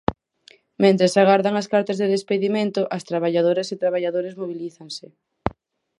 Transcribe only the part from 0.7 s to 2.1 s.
Mentres agardan as cartas de